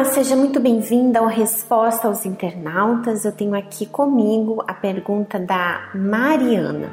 Olá, 0.00 0.12
seja 0.12 0.34
muito 0.34 0.58
bem-vinda 0.58 1.18
ao 1.18 1.26
Resposta 1.26 2.08
aos 2.08 2.24
Internautas. 2.24 3.26
Eu 3.26 3.32
tenho 3.32 3.54
aqui 3.54 3.84
comigo 3.84 4.64
a 4.66 4.72
pergunta 4.72 5.38
da 5.38 5.90
Mariana. 5.94 6.88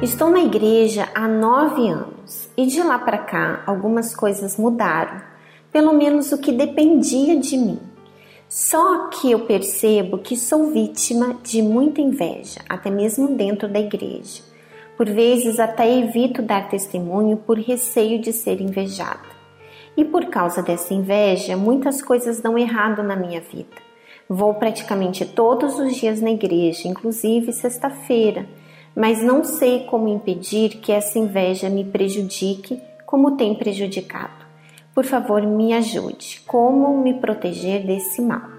Estou 0.00 0.30
na 0.30 0.40
igreja 0.40 1.10
há 1.14 1.28
nove 1.28 1.90
anos 1.90 2.48
e 2.56 2.64
de 2.64 2.82
lá 2.82 2.98
para 2.98 3.18
cá 3.18 3.62
algumas 3.66 4.16
coisas 4.16 4.56
mudaram, 4.56 5.20
pelo 5.70 5.92
menos 5.92 6.32
o 6.32 6.38
que 6.38 6.50
dependia 6.50 7.38
de 7.38 7.58
mim. 7.58 7.80
Só 8.48 9.08
que 9.08 9.30
eu 9.30 9.40
percebo 9.40 10.16
que 10.16 10.38
sou 10.38 10.72
vítima 10.72 11.36
de 11.42 11.60
muita 11.60 12.00
inveja, 12.00 12.62
até 12.66 12.88
mesmo 12.88 13.28
dentro 13.36 13.68
da 13.68 13.78
igreja. 13.78 14.49
Por 15.00 15.08
vezes 15.08 15.58
até 15.58 15.90
evito 15.96 16.42
dar 16.42 16.68
testemunho 16.68 17.38
por 17.38 17.58
receio 17.58 18.20
de 18.20 18.34
ser 18.34 18.60
invejada. 18.60 19.30
E 19.96 20.04
por 20.04 20.26
causa 20.26 20.62
dessa 20.62 20.92
inveja, 20.92 21.56
muitas 21.56 22.02
coisas 22.02 22.38
dão 22.38 22.58
errado 22.58 23.02
na 23.02 23.16
minha 23.16 23.40
vida. 23.40 23.78
Vou 24.28 24.52
praticamente 24.52 25.24
todos 25.24 25.78
os 25.78 25.96
dias 25.96 26.20
na 26.20 26.30
igreja, 26.30 26.86
inclusive 26.86 27.50
sexta-feira, 27.50 28.46
mas 28.94 29.22
não 29.22 29.42
sei 29.42 29.84
como 29.84 30.06
impedir 30.06 30.76
que 30.82 30.92
essa 30.92 31.18
inveja 31.18 31.70
me 31.70 31.82
prejudique 31.82 32.78
como 33.06 33.38
tem 33.38 33.54
prejudicado. 33.54 34.44
Por 34.94 35.06
favor, 35.06 35.40
me 35.40 35.72
ajude. 35.72 36.42
Como 36.46 37.02
me 37.02 37.14
proteger 37.14 37.86
desse 37.86 38.20
mal? 38.20 38.50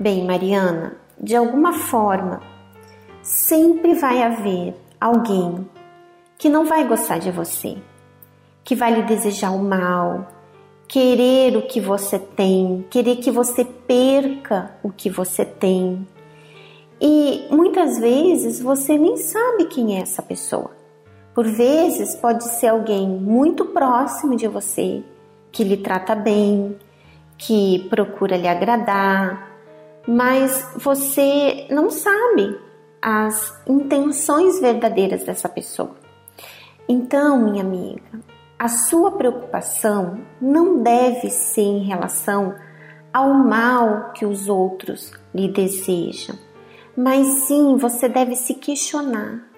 Bem, 0.00 0.24
Mariana, 0.24 0.96
de 1.20 1.36
alguma 1.36 1.72
forma 1.72 2.52
sempre 3.24 3.94
vai 3.94 4.22
haver 4.22 4.74
alguém 5.00 5.66
que 6.36 6.50
não 6.50 6.66
vai 6.66 6.86
gostar 6.86 7.18
de 7.18 7.30
você, 7.30 7.78
que 8.62 8.74
vai 8.74 8.94
lhe 8.94 9.02
desejar 9.02 9.50
o 9.50 9.64
mal, 9.64 10.28
querer 10.86 11.56
o 11.56 11.62
que 11.62 11.80
você 11.80 12.18
tem, 12.18 12.84
querer 12.90 13.16
que 13.16 13.30
você 13.30 13.64
perca 13.64 14.76
o 14.82 14.90
que 14.90 15.08
você 15.08 15.42
tem. 15.42 16.06
E 17.00 17.46
muitas 17.50 17.98
vezes 17.98 18.60
você 18.60 18.98
nem 18.98 19.16
sabe 19.16 19.64
quem 19.66 19.96
é 19.96 20.02
essa 20.02 20.22
pessoa. 20.22 20.70
Por 21.34 21.46
vezes 21.46 22.14
pode 22.16 22.44
ser 22.44 22.68
alguém 22.68 23.08
muito 23.08 23.64
próximo 23.64 24.36
de 24.36 24.46
você, 24.46 25.02
que 25.50 25.64
lhe 25.64 25.78
trata 25.78 26.14
bem, 26.14 26.76
que 27.38 27.86
procura 27.88 28.36
lhe 28.36 28.46
agradar, 28.46 29.50
mas 30.06 30.74
você 30.76 31.66
não 31.70 31.88
sabe 31.90 32.63
as 33.06 33.54
intenções 33.66 34.58
verdadeiras 34.58 35.24
dessa 35.24 35.46
pessoa. 35.46 35.94
Então, 36.88 37.38
minha 37.38 37.62
amiga, 37.62 38.22
a 38.58 38.66
sua 38.66 39.12
preocupação 39.12 40.20
não 40.40 40.82
deve 40.82 41.28
ser 41.28 41.60
em 41.60 41.84
relação 41.84 42.54
ao 43.12 43.34
mal 43.34 44.12
que 44.14 44.24
os 44.24 44.48
outros 44.48 45.12
lhe 45.34 45.48
desejam, 45.48 46.34
mas 46.96 47.26
sim 47.46 47.76
você 47.76 48.08
deve 48.08 48.36
se 48.36 48.54
questionar: 48.54 49.50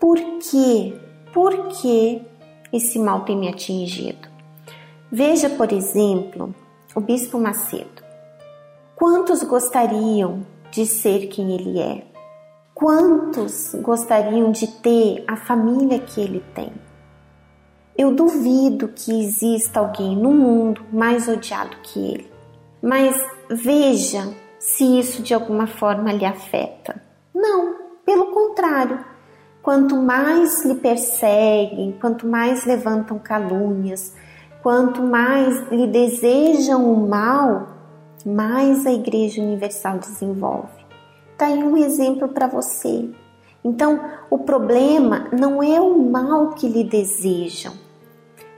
por 0.00 0.18
quê? 0.50 1.00
Por 1.32 1.68
que 1.68 2.20
esse 2.72 2.98
mal 2.98 3.20
tem 3.20 3.36
me 3.36 3.48
atingido? 3.48 4.28
Veja, 5.12 5.48
por 5.48 5.70
exemplo, 5.70 6.52
o 6.92 7.00
Bispo 7.00 7.38
Macedo. 7.38 8.02
Quantos 8.96 9.44
gostariam 9.44 10.44
de 10.72 10.84
ser 10.86 11.28
quem 11.28 11.54
ele 11.54 11.78
é? 11.78 12.09
Quantos 12.80 13.74
gostariam 13.82 14.50
de 14.50 14.66
ter 14.66 15.22
a 15.28 15.36
família 15.36 15.98
que 15.98 16.18
ele 16.18 16.42
tem? 16.54 16.72
Eu 17.94 18.14
duvido 18.14 18.88
que 18.88 19.22
exista 19.22 19.80
alguém 19.80 20.16
no 20.16 20.32
mundo 20.32 20.80
mais 20.90 21.28
odiado 21.28 21.76
que 21.82 21.98
ele. 21.98 22.32
Mas 22.82 23.14
veja 23.50 24.32
se 24.58 24.98
isso 24.98 25.22
de 25.22 25.34
alguma 25.34 25.66
forma 25.66 26.10
lhe 26.10 26.24
afeta. 26.24 27.02
Não, 27.34 27.74
pelo 28.02 28.32
contrário. 28.32 29.04
Quanto 29.62 29.94
mais 29.96 30.64
lhe 30.64 30.76
perseguem, 30.76 31.94
quanto 32.00 32.26
mais 32.26 32.64
levantam 32.64 33.18
calúnias, 33.18 34.16
quanto 34.62 35.02
mais 35.02 35.68
lhe 35.70 35.86
desejam 35.86 36.90
o 36.90 37.06
mal, 37.06 37.76
mais 38.24 38.86
a 38.86 38.90
Igreja 38.90 39.42
Universal 39.42 39.98
desenvolve. 39.98 40.79
Está 41.40 41.48
aí 41.48 41.64
um 41.64 41.74
exemplo 41.74 42.28
para 42.28 42.46
você. 42.46 43.08
Então, 43.64 43.98
o 44.28 44.40
problema 44.40 45.28
não 45.32 45.62
é 45.62 45.80
o 45.80 45.98
mal 45.98 46.50
que 46.50 46.68
lhe 46.68 46.84
desejam, 46.84 47.72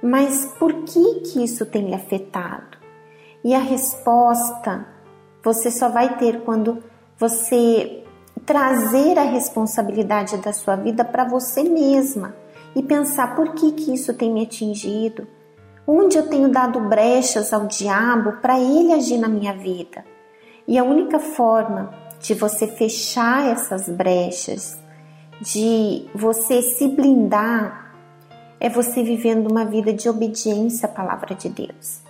mas 0.03 0.47
por 0.59 0.83
que 0.83 1.21
que 1.21 1.45
isso 1.45 1.65
tem 1.65 1.87
lhe 1.87 1.95
afetado? 1.95 2.77
E 3.45 3.55
a 3.55 3.61
resposta 3.61 4.85
você 5.45 5.71
só 5.71 5.89
vai 5.89 6.17
ter 6.17 6.41
quando 6.41 6.83
você 7.17 8.03
trazer 8.45 9.17
a 9.17 9.23
responsabilidade 9.23 10.39
da 10.39 10.53
sua 10.53 10.75
vida 10.75 11.05
para 11.05 11.23
você 11.23 11.63
mesma 11.63 12.35
e 12.75 12.83
pensar 12.83 13.37
por 13.37 13.55
que 13.55 13.71
que 13.71 13.95
isso 13.95 14.13
tem 14.13 14.33
me 14.33 14.43
atingido, 14.43 15.25
onde 15.87 16.19
eu 16.19 16.29
tenho 16.29 16.49
dado 16.49 16.81
brechas 16.81 17.53
ao 17.53 17.69
diabo 17.69 18.41
para 18.43 18.59
ele 18.59 18.93
agir 18.93 19.19
na 19.19 19.29
minha 19.29 19.53
vida. 19.53 20.05
E 20.67 20.77
a 20.77 20.83
única 20.83 21.21
forma 21.21 22.02
de 22.23 22.35
você 22.35 22.67
fechar 22.69 23.51
essas 23.51 23.89
brechas, 23.89 24.79
de 25.41 26.09
você 26.15 26.63
se 26.63 26.89
blindar, 26.89 27.93
é 28.61 28.69
você 28.69 29.03
vivendo 29.03 29.51
uma 29.51 29.65
vida 29.65 29.93
de 29.93 30.09
obediência 30.09 30.87
à 30.87 30.93
palavra 30.93 31.35
de 31.35 31.49
Deus. 31.49 32.01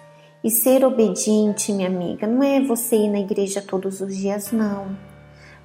E 0.45 0.51
ser 0.51 0.85
obediente, 0.85 1.73
minha 1.73 1.89
amiga, 1.89 2.27
não 2.27 2.43
é 2.43 2.61
você 2.61 2.97
ir 2.97 3.09
na 3.09 3.21
igreja 3.21 3.63
todos 3.63 4.01
os 4.01 4.15
dias, 4.15 4.53
não. 4.53 4.95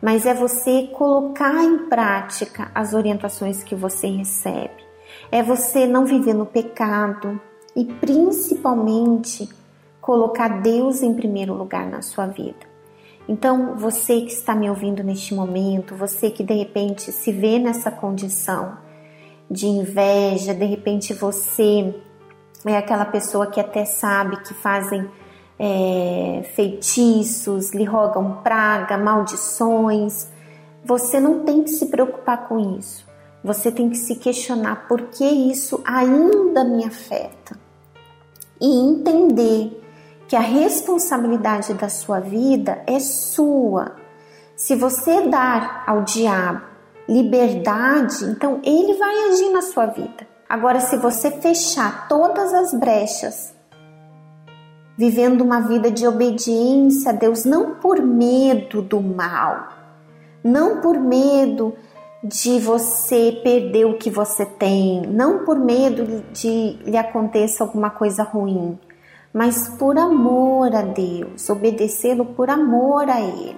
Mas 0.02 0.26
é 0.26 0.34
você 0.34 0.84
colocar 0.94 1.62
em 1.64 1.90
prática 1.90 2.72
as 2.74 2.94
orientações 2.94 3.64
que 3.64 3.76
você 3.76 4.08
recebe. 4.08 4.86
É 5.30 5.44
você 5.44 5.86
não 5.86 6.06
viver 6.06 6.34
no 6.34 6.46
pecado 6.46 7.42
e 7.76 7.84
principalmente 7.84 9.50
colocar 10.00 10.62
Deus 10.62 11.02
em 11.02 11.14
primeiro 11.14 11.54
lugar 11.54 11.86
na 11.88 12.02
sua 12.02 12.28
vida. 12.28 12.77
Então, 13.28 13.76
você 13.76 14.22
que 14.22 14.32
está 14.32 14.56
me 14.56 14.70
ouvindo 14.70 15.04
neste 15.04 15.34
momento, 15.34 15.96
você 15.96 16.32
que 16.32 16.44
de 16.44 16.54
repente 16.54 17.12
se 17.12 17.32
vê 17.32 17.60
nessa 17.60 17.92
condição 17.92 18.78
de 19.52 19.68
inveja, 19.68 20.54
de 20.54 20.66
repente 20.66 21.14
você 21.14 21.94
é 22.66 22.78
aquela 22.78 23.06
pessoa 23.06 23.48
que 23.48 23.60
até 23.60 23.86
sabe 23.86 24.38
que 24.44 24.54
fazem 24.54 25.10
é, 25.60 26.44
feitiços, 26.56 27.72
lhe 27.72 27.84
rogam 27.84 28.42
praga, 28.44 28.98
maldições. 28.98 30.30
Você 30.86 31.20
não 31.20 31.44
tem 31.44 31.64
que 31.64 31.70
se 31.70 31.88
preocupar 31.88 32.48
com 32.48 32.78
isso. 32.78 33.06
Você 33.44 33.72
tem 33.72 33.90
que 33.90 33.98
se 33.98 34.16
questionar 34.16 34.88
por 34.88 35.04
que 35.04 35.26
isso 35.26 35.82
ainda 35.86 36.64
me 36.64 36.84
afeta 36.86 37.58
e 38.60 38.68
entender 38.68 39.87
que 40.28 40.36
a 40.36 40.42
responsabilidade 40.42 41.74
da 41.74 41.90
sua 41.90 42.20
vida 42.20 42.82
é 42.86 43.00
sua. 43.00 43.96
Se 44.56 44.76
você 44.76 45.22
dar 45.28 45.84
ao 45.88 46.04
diabo 46.04 46.62
liberdade, 47.08 48.26
então 48.26 48.60
ele 48.64 48.94
vai 48.96 49.30
agir 49.30 49.50
na 49.52 49.62
sua 49.62 49.86
vida. 49.86 50.28
Agora, 50.50 50.80
se 50.80 50.98
você 50.98 51.32
fechar 51.32 52.08
todas 52.08 52.54
as 52.54 52.74
brechas, 52.74 53.54
vivendo 54.98 55.42
uma 55.42 55.62
vida 55.62 55.90
de 55.90 56.08
obediência 56.08 57.12
a 57.12 57.14
Deus, 57.14 57.46
não 57.46 57.76
por 57.76 58.02
medo 58.02 58.82
do 58.82 59.00
mal, 59.00 59.70
não 60.44 60.82
por 60.82 61.00
medo 61.00 61.74
de 62.24 62.60
você 62.60 63.40
perder 63.44 63.86
o 63.86 63.98
que 63.98 64.10
você 64.10 64.46
tem, 64.46 65.04
não 65.04 65.46
por 65.46 65.58
medo 65.60 66.24
de 66.34 66.80
lhe 66.84 66.98
aconteça 66.98 67.64
alguma 67.64 67.90
coisa 67.90 68.24
ruim, 68.24 68.78
mas 69.38 69.70
por 69.78 70.00
amor 70.00 70.76
a 70.76 70.82
Deus, 70.82 71.48
obedecê-lo 71.48 72.26
por 72.26 72.50
amor 72.50 73.08
a 73.08 73.22
Ele. 73.22 73.56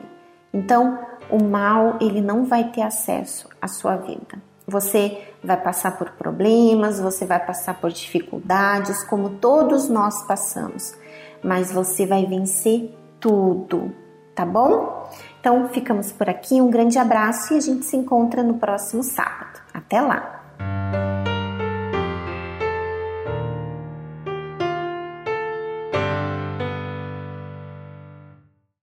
Então, 0.53 0.99
o 1.31 1.41
mal 1.41 1.97
ele 2.01 2.19
não 2.19 2.43
vai 2.43 2.69
ter 2.69 2.81
acesso 2.81 3.47
à 3.61 3.67
sua 3.67 3.95
vida. 3.95 4.41
Você 4.67 5.23
vai 5.41 5.55
passar 5.55 5.97
por 5.97 6.09
problemas, 6.11 6.99
você 6.99 7.25
vai 7.25 7.39
passar 7.39 7.79
por 7.79 7.91
dificuldades, 7.91 9.05
como 9.05 9.37
todos 9.37 9.87
nós 9.87 10.21
passamos, 10.27 10.93
mas 11.41 11.71
você 11.71 12.05
vai 12.05 12.25
vencer 12.25 12.93
tudo, 13.17 13.93
tá 14.35 14.45
bom? 14.45 15.09
Então 15.39 15.69
ficamos 15.69 16.11
por 16.11 16.29
aqui, 16.29 16.59
um 16.59 16.69
grande 16.69 16.99
abraço 16.99 17.53
e 17.53 17.57
a 17.57 17.61
gente 17.61 17.85
se 17.85 17.95
encontra 17.95 18.43
no 18.43 18.55
próximo 18.55 19.01
sábado. 19.01 19.61
Até 19.73 20.01
lá! 20.01 20.38